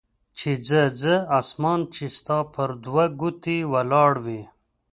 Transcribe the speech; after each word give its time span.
چې 0.37 0.49
ځه 0.67 0.81
ځه 1.01 1.15
اسمان 1.39 1.79
چې 1.93 2.03
ستا 2.17 2.39
پر 2.53 2.69
دوه 2.83 3.05
ګوتې 3.19 3.57
ولاړ 3.73 4.13
وي. 4.25 4.41